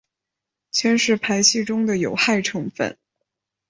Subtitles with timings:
[0.71, 2.97] 铅是排气中的有害成分。